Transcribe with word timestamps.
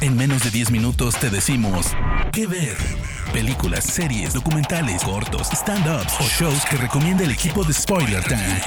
En 0.00 0.16
menos 0.16 0.42
de 0.44 0.50
10 0.50 0.70
minutos 0.70 1.18
te 1.18 1.30
decimos 1.30 1.86
qué 2.32 2.46
ver. 2.46 2.76
Películas, 3.32 3.84
series, 3.84 4.34
documentales, 4.34 5.02
cortos, 5.02 5.48
stand-ups 5.50 6.20
o 6.20 6.24
shows 6.24 6.64
que 6.66 6.76
recomienda 6.76 7.24
el 7.24 7.30
equipo 7.30 7.64
de 7.64 7.72
Spoiler 7.72 8.22
Time. 8.24 8.60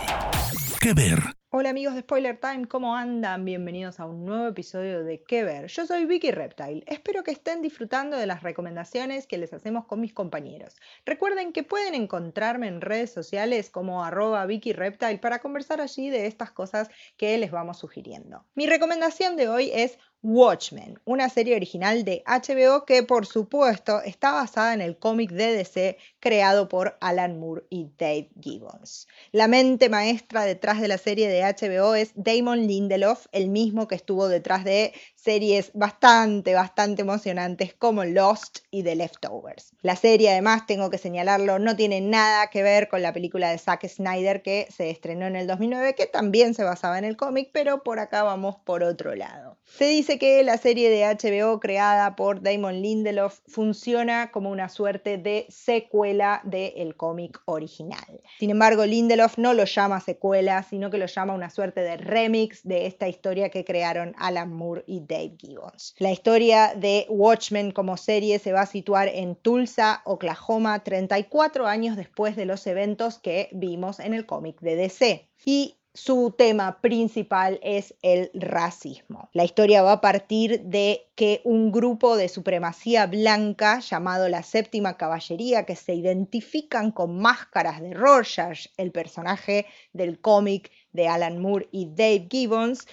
¿Qué 0.79 0.93
ver? 0.93 1.37
Hola 1.49 1.69
amigos 1.69 1.95
de 1.95 2.01
Spoiler 2.01 2.37
Time, 2.39 2.67
¿cómo 2.67 2.95
andan? 2.95 3.45
Bienvenidos 3.45 4.01
a 4.01 4.05
un 4.05 4.25
nuevo 4.25 4.47
episodio 4.47 5.03
de 5.03 5.23
¿Qué 5.23 5.43
ver? 5.43 5.67
Yo 5.67 5.87
soy 5.87 6.05
Vicky 6.05 6.29
Reptile. 6.31 6.83
Espero 6.85 7.23
que 7.23 7.31
estén 7.31 7.61
disfrutando 7.61 8.17
de 8.17 8.27
las 8.27 8.43
recomendaciones 8.43 9.27
que 9.27 9.37
les 9.37 9.53
hacemos 9.53 9.85
con 9.85 10.01
mis 10.01 10.13
compañeros. 10.13 10.75
Recuerden 11.05 11.53
que 11.53 11.63
pueden 11.63 11.95
encontrarme 11.95 12.67
en 12.67 12.81
redes 12.81 13.11
sociales 13.11 13.69
como 13.69 14.03
arroba 14.03 14.45
Vicky 14.45 14.75
para 15.21 15.39
conversar 15.39 15.79
allí 15.79 16.09
de 16.09 16.27
estas 16.27 16.51
cosas 16.51 16.89
que 17.15 17.37
les 17.37 17.49
vamos 17.49 17.79
sugiriendo. 17.79 18.45
Mi 18.53 18.67
recomendación 18.67 19.37
de 19.37 19.47
hoy 19.47 19.71
es 19.73 19.97
Watchmen, 20.23 20.99
una 21.05 21.29
serie 21.29 21.55
original 21.55 22.03
de 22.03 22.23
HBO 22.25 22.85
que 22.85 23.03
por 23.03 23.25
supuesto 23.25 24.01
está 24.01 24.31
basada 24.31 24.73
en 24.73 24.81
el 24.81 24.97
cómic 24.97 25.31
de 25.31 25.53
DC 25.53 25.97
creado 26.19 26.67
por 26.67 26.97
Alan 27.01 27.39
Moore 27.39 27.65
y 27.69 27.91
Dave 27.97 28.29
Gibbons. 28.41 29.07
La 29.31 29.47
mente 29.47 29.89
maestra 29.89 30.43
detrás 30.43 30.81
de 30.81 30.87
la 30.87 30.97
serie 30.97 31.29
de 31.29 31.43
HBO 31.43 31.95
es 31.95 32.11
Damon 32.15 32.67
Lindelof, 32.67 33.27
el 33.31 33.49
mismo 33.49 33.87
que 33.87 33.95
estuvo 33.95 34.27
detrás 34.27 34.63
de 34.63 34.93
series 35.27 35.71
bastante, 35.73 36.53
bastante 36.53 37.01
emocionantes 37.01 37.73
como 37.73 38.05
Lost 38.05 38.59
y 38.71 38.83
The 38.83 38.95
Leftovers. 38.95 39.73
La 39.81 39.97
serie, 39.97 40.31
además, 40.31 40.65
tengo 40.65 40.89
que 40.89 40.97
señalarlo, 40.97 41.59
no 41.59 41.75
tiene 41.75 41.99
nada 41.99 42.47
que 42.47 42.63
ver 42.63 42.87
con 42.87 43.01
la 43.01 43.11
película 43.11 43.51
de 43.51 43.57
Zack 43.57 43.87
Snyder 43.87 44.41
que 44.41 44.67
se 44.73 44.89
estrenó 44.89 45.27
en 45.27 45.35
el 45.35 45.45
2009, 45.45 45.95
que 45.95 46.05
también 46.05 46.53
se 46.53 46.63
basaba 46.63 46.97
en 46.97 47.03
el 47.03 47.17
cómic, 47.17 47.49
pero 47.51 47.83
por 47.83 47.99
acá 47.99 48.23
vamos 48.23 48.55
por 48.63 48.83
otro 48.83 49.15
lado. 49.15 49.57
Se 49.65 49.85
dice 49.85 50.06
que 50.15 50.41
la 50.43 50.57
serie 50.57 50.89
de 50.89 51.03
HBO 51.03 51.59
creada 51.59 52.15
por 52.15 52.41
Damon 52.41 52.81
Lindelof 52.81 53.39
funciona 53.47 54.31
como 54.31 54.49
una 54.49 54.69
suerte 54.69 55.17
de 55.17 55.45
secuela 55.49 56.39
del 56.45 56.95
cómic 56.95 57.41
original. 57.45 58.21
Sin 58.39 58.49
embargo, 58.49 58.85
Lindelof 58.85 59.37
no 59.37 59.53
lo 59.53 59.65
llama 59.65 59.99
secuela, 59.99 60.63
sino 60.63 60.89
que 60.89 60.97
lo 60.97 61.07
llama 61.07 61.33
una 61.33 61.49
suerte 61.49 61.81
de 61.81 61.97
remix 61.97 62.63
de 62.63 62.85
esta 62.85 63.09
historia 63.09 63.49
que 63.49 63.65
crearon 63.65 64.15
Alan 64.17 64.53
Moore 64.53 64.85
y 64.87 65.01
Dave 65.01 65.35
Gibbons. 65.37 65.93
La 65.97 66.11
historia 66.11 66.73
de 66.75 67.05
Watchmen 67.09 67.71
como 67.71 67.97
serie 67.97 68.39
se 68.39 68.53
va 68.53 68.61
a 68.61 68.65
situar 68.65 69.09
en 69.09 69.35
Tulsa, 69.35 70.01
Oklahoma, 70.05 70.83
34 70.83 71.67
años 71.67 71.97
después 71.97 72.37
de 72.37 72.45
los 72.45 72.65
eventos 72.67 73.19
que 73.19 73.49
vimos 73.51 73.99
en 73.99 74.13
el 74.13 74.25
cómic 74.25 74.61
de 74.61 74.75
DC. 74.77 75.27
Y 75.45 75.75
su 75.97 76.35
tema 76.37 76.79
principal 76.79 77.59
es 77.63 77.95
el 78.03 78.29
racismo. 78.35 79.29
La 79.33 79.43
historia 79.43 79.81
va 79.81 79.93
a 79.93 80.01
partir 80.01 80.61
de 80.61 81.07
que 81.15 81.41
un 81.43 81.71
grupo 81.71 82.17
de 82.17 82.29
supremacía 82.29 83.07
blanca 83.07 83.79
llamado 83.79 84.29
la 84.29 84.43
Séptima 84.43 84.95
Caballería, 84.95 85.65
que 85.65 85.75
se 85.75 85.95
identifican 85.95 86.91
con 86.91 87.17
máscaras 87.17 87.81
de 87.81 87.95
Rorschach, 87.95 88.67
el 88.77 88.91
personaje 88.91 89.65
del 89.91 90.21
cómic 90.21 90.69
de 90.91 91.07
Alan 91.07 91.39
Moore 91.39 91.67
y 91.71 91.87
Dave 91.89 92.27
Gibbons, 92.29 92.87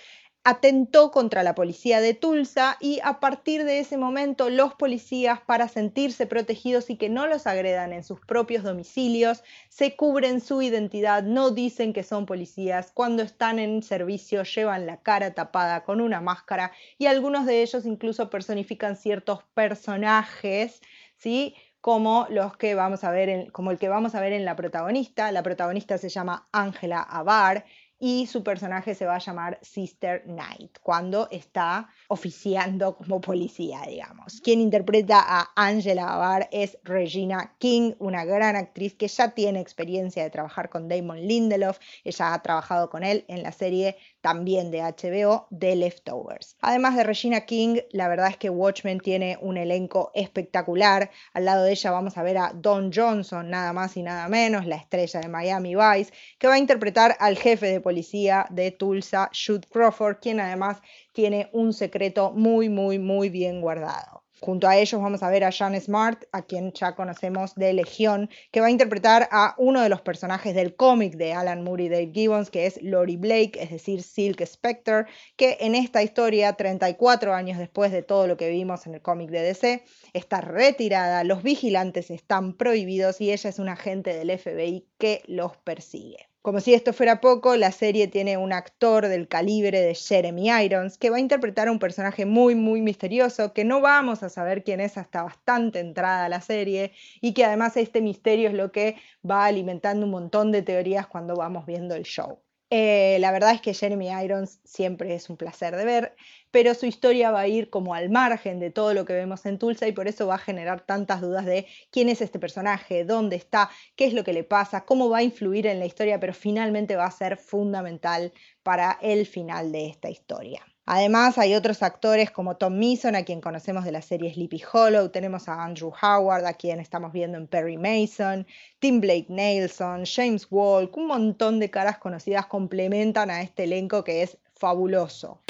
atentó 0.45 1.11
contra 1.11 1.43
la 1.43 1.55
policía 1.55 2.03
de 2.03 2.13
Tulsa 2.13 2.77
y 2.79 3.01
a 3.03 3.19
partir 3.19 3.65
de 3.65 3.79
ese 3.79 3.97
momento 3.97 4.51
los 4.51 4.75
policías, 4.75 5.41
para 5.41 5.69
sentirse 5.69 6.27
protegidos 6.27 6.91
y 6.91 6.97
que 6.97 7.09
no 7.09 7.27
los 7.27 7.47
agredan 7.47 7.95
en 7.95 8.05
sus 8.05 8.21
propios 8.21 8.63
domicilios, 8.63 9.43
se 9.71 9.97
cubren 9.97 10.43
su 10.43 10.61
identidad, 10.61 11.23
no 11.23 11.51
dicen 11.51 11.95
que 11.95 12.03
son 12.03 12.27
policías, 12.27 12.93
cuando 12.93 13.23
están 13.23 13.59
en 13.59 13.83
servicio 13.83 14.43
llevan 14.43 14.85
la 14.85 15.01
cara 15.01 15.33
tapada 15.33 15.83
con 15.83 16.03
una 16.03 16.21
máscara 16.21 16.73
y 16.99 17.07
algunos 17.07 17.47
de 17.47 17.63
ellos 17.63 17.87
incluso 17.87 18.29
personifican 18.29 18.97
ciertos 18.97 19.43
personajes, 19.55 20.83
¿sí? 21.17 21.55
como 21.81 22.27
los 22.31 22.57
que 22.57 22.75
vamos 22.75 23.05
a 23.05 23.11
ver 23.11 23.53
como 23.53 23.71
el 23.71 23.79
que 23.79 23.91
vamos 23.91 24.15
a 24.15 24.21
ver 24.21 24.33
en 24.33 24.47
la 24.47 24.57
protagonista. 24.57 25.31
La 25.33 25.43
protagonista 25.43 25.99
se 25.99 26.09
llama 26.09 26.49
Angela 26.51 27.03
Abar 27.03 27.67
y 27.99 28.27
su 28.27 28.43
personaje 28.43 28.95
se 28.95 29.07
va 29.07 29.17
a 29.17 29.19
llamar 29.19 29.59
Sister 29.63 30.23
Knight 30.25 30.79
cuando 30.83 31.29
está 31.31 31.89
oficiando 32.09 32.97
como 32.97 33.21
policía, 33.21 33.83
digamos. 33.87 34.41
Quien 34.43 34.61
interpreta 34.61 35.23
a 35.25 35.51
Angela 35.57 36.13
Abar 36.13 36.49
es 36.53 36.79
Regina 36.83 37.55
King, 37.59 37.93
una 37.99 38.25
gran 38.25 38.57
actriz 38.57 38.95
que 38.95 39.09
ya 39.09 39.31
tiene 39.31 39.61
experiencia 39.61 40.23
de 40.23 40.31
trabajar 40.31 40.69
con 40.69 40.89
Damon 40.89 41.27
Lindelof. 41.27 41.79
Ella 42.05 42.35
ha 42.35 42.43
trabajado 42.43 42.91
con 42.91 43.05
él 43.05 43.25
en 43.29 43.43
la 43.43 43.53
serie 43.53 43.97
también 44.21 44.71
de 44.71 44.81
HBO, 44.81 45.47
The 45.57 45.77
Leftovers. 45.77 46.57
Además 46.61 46.97
de 46.97 47.05
Regina 47.05 47.43
King, 47.43 47.79
la 47.93 48.09
verdad 48.09 48.29
es 48.29 48.37
que 48.37 48.51
Watchmen 48.51 49.01
tiene 49.01 49.39
un 49.41 49.57
elenco 49.57 50.11
espectacular. 50.15 51.11
Al 51.33 51.45
lado 51.45 51.65
de 51.65 51.73
ella 51.73 51.91
vamos 51.91 52.17
a 52.17 52.23
ver 52.23 52.39
a 52.39 52.53
Don 52.55 52.91
Johnson, 52.93 53.51
nada 53.51 53.73
más 53.73 53.97
y 53.97 54.03
nada 54.03 54.29
menos, 54.29 54.67
la 54.67 54.77
estrella 54.77 55.21
de 55.21 55.29
Miami 55.29 55.75
Vice, 55.75 56.13
que 56.39 56.49
va 56.49 56.55
a 56.55 56.59
interpretar 56.59 57.17
al 57.21 57.37
jefe 57.37 57.67
de 57.67 57.81
policía 57.85 58.47
de 58.51 58.73
Tulsa, 58.73 59.31
Shoot 59.33 59.67
Crawford, 59.69 60.17
quien 60.21 60.41
además 60.41 60.81
tiene 61.13 61.51
un 61.53 61.73
secreto 61.73 62.33
muy, 62.33 62.69
muy, 62.69 62.99
muy 62.99 63.29
bien 63.29 63.61
guardado. 63.61 64.25
Junto 64.45 64.69
a 64.69 64.77
ellos 64.77 65.01
vamos 65.01 65.23
a 65.23 65.31
ver 65.31 65.43
a 65.45 65.53
Jan 65.53 65.81
Smart, 65.81 66.25
a 66.33 66.43
quien 66.43 66.73
ya 66.73 66.95
conocemos 66.95 67.55
de 67.55 67.73
Legión, 67.73 68.29
que 68.51 68.61
va 68.61 68.67
a 68.67 68.71
interpretar 68.71 69.29
a 69.31 69.55
uno 69.57 69.81
de 69.81 69.89
los 69.89 70.03
personajes 70.03 70.55
del 70.55 70.77
cómic 70.77 71.15
de 71.15 71.33
Alan 71.33 71.63
Moore 71.65 71.85
y 71.85 71.89
Dave 71.89 72.11
Gibbons, 72.13 72.51
que 72.51 72.67
es 72.67 72.79
Lori 72.83 73.17
Blake, 73.17 73.53
es 73.59 73.71
decir, 73.71 74.03
Silk 74.03 74.45
Spectre, 74.45 75.07
que 75.37 75.57
en 75.61 75.75
esta 75.75 76.03
historia, 76.03 76.53
34 76.53 77.33
años 77.33 77.59
después 77.59 77.91
de 77.91 78.03
todo 78.03 78.27
lo 78.27 78.37
que 78.37 78.51
vimos 78.51 78.87
en 78.87 78.95
el 78.95 79.01
cómic 79.01 79.31
de 79.31 79.41
DC, 79.41 79.85
está 80.13 80.43
retirada, 80.43 81.25
los 81.25 81.43
vigilantes 81.43 82.11
están 82.11 82.55
prohibidos 82.55 83.23
y 83.23 83.33
ella 83.33 83.49
es 83.49 83.59
un 83.59 83.71
agente 83.71 84.13
del 84.13 84.37
FBI 84.39 84.89
que 84.99 85.23
los 85.27 85.57
persigue. 85.57 86.29
Como 86.45 86.61
si 86.61 86.75
esto 86.75 86.93
fuera 86.93 87.23
poco, 87.23 87.57
la 87.57 87.73
serie 87.73 88.07
tiene 88.07 88.37
un 88.37 88.53
actor 88.53 89.09
del 89.09 89.29
calibre 89.29 89.81
de 89.81 89.95
Jeremy 89.95 90.51
Irons 90.65 90.99
que 90.99 91.09
va 91.09 91.17
a 91.17 91.21
interpretar 91.21 91.69
a 91.69 91.73
un 91.73 91.79
personaje 91.79 92.27
muy, 92.27 92.55
muy 92.55 92.83
misterioso 92.83 93.55
que 93.55 93.65
no 93.65 93.81
vamos 93.81 94.23
a 94.23 94.29
saber 94.29 94.63
quién 94.63 94.81
es 94.81 94.99
hasta 94.99 95.23
bastante 95.23 95.81
entrada 95.81 96.27
a 96.27 96.29
la 96.29 96.43
serie 96.43 96.93
y 97.23 97.33
que 97.33 97.47
además 97.47 97.79
este 97.79 98.03
misterio 98.03 98.51
es 98.51 98.55
lo 98.55 98.73
que 98.73 98.97
va 99.29 99.47
alimentando 99.47 100.05
un 100.05 100.13
montón 100.13 100.53
de 100.53 100.61
teorías 100.61 101.07
cuando 101.07 101.35
vamos 101.35 101.65
viendo 101.65 101.95
el 101.95 102.03
show. 102.03 102.44
Eh, 102.77 103.19
la 103.21 103.31
verdad 103.31 103.53
es 103.53 103.61
que 103.61 103.73
Jeremy 103.73 104.09
Irons 104.25 104.59
siempre 104.65 105.15
es 105.15 105.31
un 105.31 105.37
placer 105.37 105.77
de 105.77 105.85
ver, 105.85 106.17
pero 106.51 106.75
su 106.75 106.87
historia 106.87 107.31
va 107.31 107.39
a 107.43 107.47
ir 107.47 107.71
como 107.71 107.95
al 107.95 108.11
margen 108.11 108.59
de 108.59 108.73
todo 108.73 108.95
lo 108.95 109.05
que 109.05 109.13
vemos 109.13 109.47
en 109.47 109.61
Tulsa 109.61 109.87
y 109.87 109.93
por 109.93 110.09
eso 110.09 110.27
va 110.27 110.35
a 110.35 110.39
generar 110.39 110.81
tantas 110.85 111.21
dudas 111.21 111.47
de 111.47 111.69
quién 111.93 112.09
es 112.09 112.21
este 112.21 112.41
personaje, 112.41 113.05
dónde 113.05 113.37
está, 113.37 113.71
qué 113.95 114.07
es 114.07 114.13
lo 114.13 114.25
que 114.25 114.33
le 114.33 114.43
pasa, 114.43 114.85
cómo 114.85 115.09
va 115.09 115.19
a 115.19 115.23
influir 115.23 115.69
en 115.69 115.79
la 115.79 115.87
historia, 115.87 116.19
pero 116.19 116.35
finalmente 116.35 116.97
va 116.97 117.07
a 117.07 117.13
ser 117.13 117.37
fundamental 117.37 118.33
para 118.65 118.99
el 119.01 119.25
final 119.25 119.71
de 119.71 119.87
esta 119.87 120.11
historia. 120.11 120.74
Además, 120.87 121.39
hay 121.39 121.55
otros 121.55 121.83
actores 121.83 122.31
como 122.31 122.57
Tom 122.57 122.79
Mason, 122.79 123.17
a 123.17 123.25
quien 123.25 123.41
conocemos 123.41 123.85
de 123.85 123.93
la 123.93 124.03
serie 124.03 124.35
Sleepy 124.35 124.63
Hollow, 124.71 125.09
tenemos 125.09 125.49
a 125.49 125.65
Andrew 125.65 125.93
Howard, 126.03 126.45
a 126.45 126.53
quien 126.53 126.79
estamos 126.79 127.13
viendo 127.13 127.39
en 127.39 127.47
Perry 127.47 127.79
Mason, 127.79 128.47
Tim 128.81 129.01
Blake 129.01 129.27
Nelson, 129.29 130.05
James 130.05 130.47
Walk, 130.51 130.95
un 130.97 131.07
montón 131.07 131.59
de 131.59 131.71
caras 131.71 131.97
conocidas 131.97 132.47
complementan 132.47 133.31
a 133.31 133.41
este 133.41 133.65
elenco 133.65 134.05
que 134.05 134.23
es 134.23 134.37
fabuloso. 134.55 135.41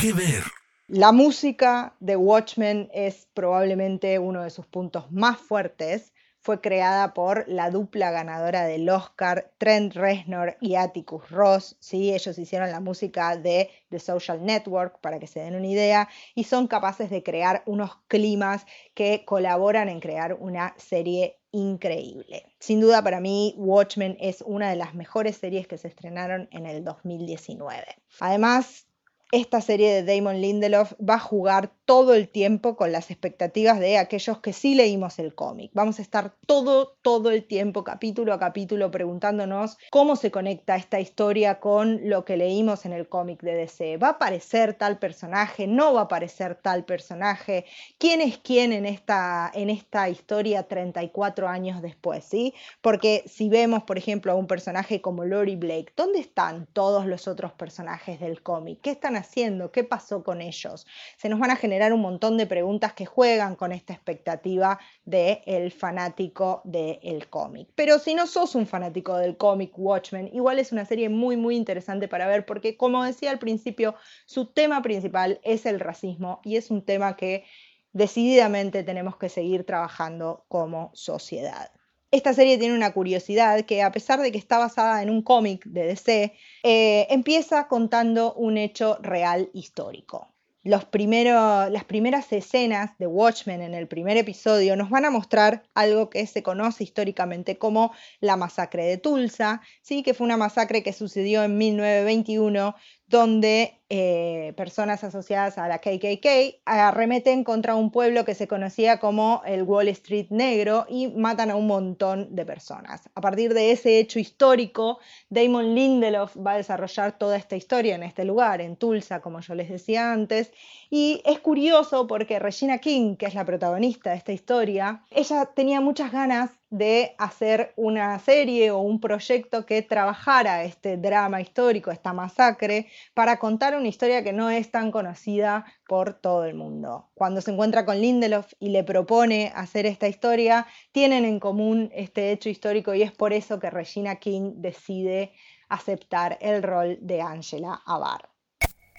¿Qué 0.00 0.14
ver? 0.14 0.44
La 0.88 1.12
música 1.12 1.94
de 2.00 2.16
Watchmen 2.16 2.90
es 2.92 3.28
probablemente 3.34 4.18
uno 4.18 4.42
de 4.42 4.50
sus 4.50 4.66
puntos 4.66 5.12
más 5.12 5.38
fuertes 5.38 6.09
fue 6.42 6.60
creada 6.60 7.12
por 7.14 7.46
la 7.48 7.70
dupla 7.70 8.10
ganadora 8.10 8.64
del 8.64 8.88
Oscar, 8.88 9.52
Trent 9.58 9.94
Reznor 9.94 10.56
y 10.60 10.74
Atticus 10.74 11.28
Ross. 11.30 11.76
¿sí? 11.80 12.12
Ellos 12.12 12.38
hicieron 12.38 12.70
la 12.70 12.80
música 12.80 13.36
de 13.36 13.70
The 13.90 13.98
Social 13.98 14.44
Network, 14.44 15.00
para 15.00 15.18
que 15.18 15.26
se 15.26 15.40
den 15.40 15.54
una 15.54 15.66
idea, 15.66 16.08
y 16.34 16.44
son 16.44 16.66
capaces 16.66 17.10
de 17.10 17.22
crear 17.22 17.62
unos 17.66 17.96
climas 18.08 18.64
que 18.94 19.24
colaboran 19.24 19.88
en 19.88 20.00
crear 20.00 20.34
una 20.34 20.74
serie 20.78 21.40
increíble. 21.52 22.46
Sin 22.58 22.80
duda 22.80 23.02
para 23.02 23.20
mí 23.20 23.54
Watchmen 23.56 24.16
es 24.20 24.42
una 24.46 24.70
de 24.70 24.76
las 24.76 24.94
mejores 24.94 25.36
series 25.36 25.66
que 25.66 25.78
se 25.78 25.88
estrenaron 25.88 26.48
en 26.52 26.66
el 26.66 26.84
2019. 26.84 27.84
Además, 28.20 28.86
esta 29.32 29.60
serie 29.60 29.90
de 29.92 30.02
Damon 30.02 30.40
Lindelof 30.40 30.92
va 31.00 31.14
a 31.14 31.18
jugar 31.20 31.72
todo 31.84 32.14
el 32.14 32.28
tiempo 32.28 32.76
con 32.76 32.92
las 32.92 33.10
expectativas 33.10 33.80
de 33.80 33.98
aquellos 33.98 34.38
que 34.38 34.52
sí 34.52 34.74
leímos 34.74 35.18
el 35.18 35.34
cómic. 35.34 35.70
Vamos 35.74 35.98
a 35.98 36.02
estar 36.02 36.34
todo, 36.46 36.96
todo 37.02 37.30
el 37.30 37.44
tiempo, 37.44 37.82
capítulo 37.82 38.32
a 38.32 38.38
capítulo, 38.38 38.90
preguntándonos 38.90 39.76
cómo 39.90 40.16
se 40.16 40.30
conecta 40.30 40.76
esta 40.76 41.00
historia 41.00 41.58
con 41.58 42.08
lo 42.08 42.24
que 42.24 42.36
leímos 42.36 42.84
en 42.86 42.92
el 42.92 43.08
cómic 43.08 43.42
de 43.42 43.54
DC. 43.54 43.96
¿Va 43.96 44.08
a 44.08 44.10
aparecer 44.12 44.74
tal 44.74 44.98
personaje? 44.98 45.66
¿No 45.66 45.94
va 45.94 46.02
a 46.02 46.04
aparecer 46.04 46.54
tal 46.54 46.84
personaje? 46.84 47.64
¿Quién 47.98 48.20
es 48.20 48.38
quién 48.38 48.72
en 48.72 48.86
esta, 48.86 49.50
en 49.52 49.70
esta 49.70 50.08
historia 50.08 50.64
34 50.64 51.48
años 51.48 51.82
después? 51.82 52.24
¿sí? 52.24 52.54
Porque 52.80 53.24
si 53.26 53.48
vemos, 53.48 53.82
por 53.84 53.98
ejemplo, 53.98 54.32
a 54.32 54.36
un 54.36 54.46
personaje 54.46 55.00
como 55.00 55.24
Lori 55.24 55.56
Blake, 55.56 55.92
¿dónde 55.96 56.20
están 56.20 56.66
todos 56.72 57.06
los 57.06 57.28
otros 57.28 57.52
personajes 57.52 58.20
del 58.20 58.42
cómic? 58.42 58.78
¿Qué 58.82 58.90
están 58.90 59.16
haciendo? 59.20 59.70
¿Qué 59.70 59.84
pasó 59.84 60.22
con 60.22 60.40
ellos? 60.40 60.86
Se 61.16 61.28
nos 61.28 61.38
van 61.38 61.50
a 61.50 61.56
generar 61.56 61.92
un 61.92 62.00
montón 62.00 62.36
de 62.36 62.46
preguntas 62.46 62.92
que 62.92 63.06
juegan 63.06 63.56
con 63.56 63.72
esta 63.72 63.92
expectativa 63.92 64.78
del 65.04 65.38
el 65.46 65.70
fanático 65.70 66.62
del 66.64 67.28
cómic. 67.28 67.68
Pero 67.74 67.98
si 67.98 68.14
no 68.14 68.26
sos 68.26 68.54
un 68.54 68.66
fanático 68.66 69.16
del 69.16 69.36
cómic 69.36 69.72
Watchmen, 69.76 70.30
igual 70.32 70.58
es 70.58 70.72
una 70.72 70.84
serie 70.84 71.08
muy 71.08 71.36
muy 71.36 71.56
interesante 71.56 72.08
para 72.08 72.26
ver 72.26 72.44
porque 72.46 72.76
como 72.76 73.04
decía 73.04 73.30
al 73.30 73.38
principio, 73.38 73.94
su 74.26 74.46
tema 74.46 74.82
principal 74.82 75.40
es 75.42 75.66
el 75.66 75.80
racismo 75.80 76.40
y 76.44 76.56
es 76.56 76.70
un 76.70 76.84
tema 76.84 77.16
que 77.16 77.44
decididamente 77.92 78.82
tenemos 78.82 79.16
que 79.16 79.28
seguir 79.28 79.64
trabajando 79.64 80.44
como 80.48 80.90
sociedad. 80.94 81.70
Esta 82.12 82.34
serie 82.34 82.58
tiene 82.58 82.74
una 82.74 82.92
curiosidad 82.92 83.64
que 83.64 83.82
a 83.82 83.92
pesar 83.92 84.20
de 84.20 84.32
que 84.32 84.38
está 84.38 84.58
basada 84.58 85.00
en 85.00 85.10
un 85.10 85.22
cómic 85.22 85.64
de 85.66 85.86
DC, 85.86 86.34
eh, 86.64 87.06
empieza 87.08 87.68
contando 87.68 88.34
un 88.34 88.58
hecho 88.58 88.98
real 89.00 89.48
histórico. 89.52 90.26
Las 90.62 90.84
primeras 90.84 92.32
escenas 92.32 92.98
de 92.98 93.06
Watchmen 93.06 93.62
en 93.62 93.74
el 93.74 93.86
primer 93.86 94.16
episodio 94.16 94.76
nos 94.76 94.90
van 94.90 95.04
a 95.06 95.10
mostrar 95.10 95.62
algo 95.72 96.10
que 96.10 96.26
se 96.26 96.42
conoce 96.42 96.84
históricamente 96.84 97.56
como 97.56 97.92
la 98.20 98.36
masacre 98.36 98.84
de 98.84 98.98
Tulsa, 98.98 99.62
¿sí? 99.80 100.02
que 100.02 100.12
fue 100.12 100.26
una 100.26 100.36
masacre 100.36 100.82
que 100.82 100.92
sucedió 100.92 101.44
en 101.44 101.56
1921 101.56 102.74
donde 103.10 103.80
eh, 103.88 104.54
personas 104.56 105.02
asociadas 105.02 105.58
a 105.58 105.66
la 105.66 105.80
KKK 105.80 106.60
arremeten 106.64 107.42
contra 107.42 107.74
un 107.74 107.90
pueblo 107.90 108.24
que 108.24 108.36
se 108.36 108.46
conocía 108.46 109.00
como 109.00 109.42
el 109.44 109.64
Wall 109.64 109.88
Street 109.88 110.28
negro 110.30 110.86
y 110.88 111.08
matan 111.08 111.50
a 111.50 111.56
un 111.56 111.66
montón 111.66 112.36
de 112.36 112.46
personas. 112.46 113.10
A 113.16 113.20
partir 113.20 113.52
de 113.52 113.72
ese 113.72 113.98
hecho 113.98 114.20
histórico, 114.20 115.00
Damon 115.28 115.74
Lindelof 115.74 116.36
va 116.36 116.52
a 116.52 116.58
desarrollar 116.58 117.18
toda 117.18 117.36
esta 117.36 117.56
historia 117.56 117.96
en 117.96 118.04
este 118.04 118.24
lugar, 118.24 118.60
en 118.60 118.76
Tulsa, 118.76 119.20
como 119.20 119.40
yo 119.40 119.56
les 119.56 119.68
decía 119.68 120.12
antes. 120.12 120.52
Y 120.88 121.20
es 121.24 121.40
curioso 121.40 122.06
porque 122.06 122.38
Regina 122.38 122.78
King, 122.78 123.16
que 123.16 123.26
es 123.26 123.34
la 123.34 123.44
protagonista 123.44 124.10
de 124.10 124.18
esta 124.18 124.32
historia, 124.32 125.02
ella 125.10 125.46
tenía 125.46 125.80
muchas 125.80 126.12
ganas 126.12 126.59
de 126.70 127.16
hacer 127.18 127.72
una 127.76 128.18
serie 128.20 128.70
o 128.70 128.78
un 128.78 129.00
proyecto 129.00 129.66
que 129.66 129.82
trabajara 129.82 130.64
este 130.64 130.96
drama 130.96 131.40
histórico, 131.40 131.90
esta 131.90 132.12
masacre, 132.12 132.86
para 133.12 133.38
contar 133.38 133.76
una 133.76 133.88
historia 133.88 134.22
que 134.22 134.32
no 134.32 134.50
es 134.50 134.70
tan 134.70 134.92
conocida 134.92 135.64
por 135.86 136.14
todo 136.14 136.44
el 136.44 136.54
mundo. 136.54 137.10
Cuando 137.14 137.40
se 137.40 137.50
encuentra 137.50 137.84
con 137.84 138.00
Lindelof 138.00 138.52
y 138.60 138.70
le 138.70 138.84
propone 138.84 139.52
hacer 139.54 139.84
esta 139.86 140.06
historia, 140.06 140.66
tienen 140.92 141.24
en 141.24 141.40
común 141.40 141.90
este 141.92 142.30
hecho 142.30 142.48
histórico 142.48 142.94
y 142.94 143.02
es 143.02 143.12
por 143.12 143.32
eso 143.32 143.58
que 143.58 143.70
Regina 143.70 144.16
King 144.16 144.52
decide 144.56 145.32
aceptar 145.68 146.38
el 146.40 146.62
rol 146.62 146.98
de 147.00 147.20
Angela 147.20 147.82
Abar. 147.84 148.28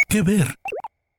¿Qué 0.10 0.22
ver? 0.22 0.48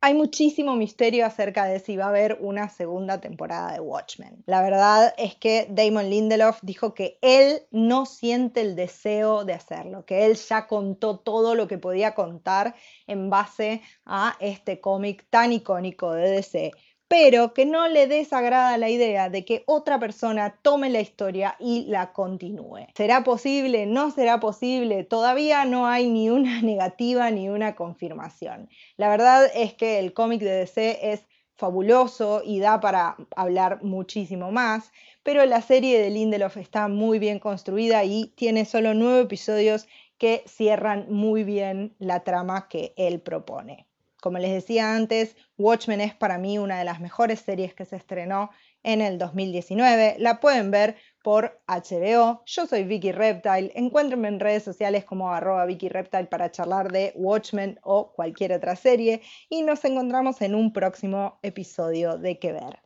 Hay 0.04 0.14
muchísimo 0.14 0.74
misterio 0.74 1.24
acerca 1.24 1.64
de 1.64 1.78
si 1.78 1.96
va 1.96 2.06
a 2.06 2.08
haber 2.08 2.36
una 2.40 2.68
segunda 2.68 3.20
temporada 3.20 3.72
de 3.72 3.78
Watchmen. 3.78 4.42
La 4.46 4.60
verdad 4.60 5.14
es 5.16 5.36
que 5.36 5.68
Damon 5.70 6.10
Lindelof 6.10 6.58
dijo 6.60 6.92
que 6.92 7.18
él 7.22 7.62
no 7.70 8.04
siente 8.04 8.62
el 8.62 8.74
deseo 8.74 9.44
de 9.44 9.52
hacerlo, 9.52 10.04
que 10.04 10.26
él 10.26 10.34
ya 10.34 10.66
contó 10.66 11.20
todo 11.20 11.54
lo 11.54 11.68
que 11.68 11.78
podía 11.78 12.16
contar 12.16 12.74
en 13.06 13.30
base 13.30 13.80
a 14.04 14.36
este 14.40 14.80
cómic 14.80 15.24
tan 15.30 15.52
icónico 15.52 16.12
de 16.12 16.30
DC 16.30 16.72
pero 17.12 17.52
que 17.52 17.66
no 17.66 17.88
le 17.88 18.06
desagrada 18.06 18.78
la 18.78 18.88
idea 18.88 19.28
de 19.28 19.44
que 19.44 19.64
otra 19.66 19.98
persona 19.98 20.58
tome 20.62 20.88
la 20.88 21.02
historia 21.02 21.56
y 21.60 21.84
la 21.84 22.14
continúe. 22.14 22.86
¿Será 22.96 23.22
posible? 23.22 23.84
¿No 23.84 24.10
será 24.10 24.40
posible? 24.40 25.04
Todavía 25.04 25.66
no 25.66 25.86
hay 25.86 26.08
ni 26.08 26.30
una 26.30 26.62
negativa 26.62 27.30
ni 27.30 27.50
una 27.50 27.74
confirmación. 27.74 28.70
La 28.96 29.10
verdad 29.10 29.44
es 29.54 29.74
que 29.74 29.98
el 29.98 30.14
cómic 30.14 30.40
de 30.40 30.52
DC 30.52 31.12
es 31.12 31.26
fabuloso 31.54 32.40
y 32.46 32.60
da 32.60 32.80
para 32.80 33.18
hablar 33.36 33.82
muchísimo 33.82 34.50
más, 34.50 34.90
pero 35.22 35.44
la 35.44 35.60
serie 35.60 36.00
de 36.00 36.08
Lindelof 36.08 36.56
está 36.56 36.88
muy 36.88 37.18
bien 37.18 37.40
construida 37.40 38.04
y 38.04 38.32
tiene 38.36 38.64
solo 38.64 38.94
nueve 38.94 39.20
episodios 39.20 39.86
que 40.16 40.44
cierran 40.46 41.04
muy 41.10 41.44
bien 41.44 41.94
la 41.98 42.20
trama 42.20 42.68
que 42.70 42.94
él 42.96 43.20
propone. 43.20 43.86
Como 44.22 44.38
les 44.38 44.52
decía 44.52 44.94
antes, 44.94 45.34
Watchmen 45.58 46.00
es 46.00 46.14
para 46.14 46.38
mí 46.38 46.56
una 46.56 46.78
de 46.78 46.84
las 46.84 47.00
mejores 47.00 47.40
series 47.40 47.74
que 47.74 47.84
se 47.84 47.96
estrenó 47.96 48.50
en 48.84 49.00
el 49.00 49.18
2019. 49.18 50.14
La 50.20 50.38
pueden 50.38 50.70
ver 50.70 50.94
por 51.24 51.60
HBO. 51.66 52.44
Yo 52.46 52.68
soy 52.68 52.84
Vicky 52.84 53.10
Reptile. 53.10 53.72
Encuéntrenme 53.74 54.28
en 54.28 54.38
redes 54.38 54.62
sociales 54.62 55.04
como 55.04 55.32
arroba 55.32 55.66
Vicky 55.66 55.88
Reptile 55.88 56.26
para 56.26 56.52
charlar 56.52 56.92
de 56.92 57.12
Watchmen 57.16 57.80
o 57.82 58.12
cualquier 58.12 58.52
otra 58.52 58.76
serie. 58.76 59.22
Y 59.48 59.62
nos 59.62 59.84
encontramos 59.84 60.40
en 60.40 60.54
un 60.54 60.72
próximo 60.72 61.40
episodio 61.42 62.16
de 62.16 62.38
Que 62.38 62.52
Ver. 62.52 62.78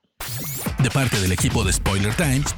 De 0.82 0.90
parte 0.90 1.20
del 1.20 1.32
equipo 1.32 1.64
de 1.64 1.72
Spoiler 1.74 2.14
Times, 2.14 2.54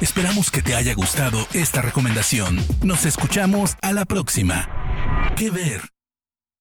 esperamos 0.00 0.52
que 0.52 0.62
te 0.62 0.76
haya 0.76 0.94
gustado 0.94 1.38
esta 1.54 1.82
recomendación. 1.82 2.64
Nos 2.84 3.04
escuchamos 3.04 3.76
a 3.82 3.92
la 3.92 4.04
próxima. 4.04 5.34
Que 5.36 5.50
Ver. 5.50 5.95